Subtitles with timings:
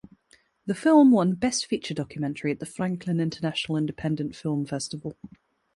[0.65, 5.15] The film won Best Feature Documentary at the Franklin International Independent Film Festival.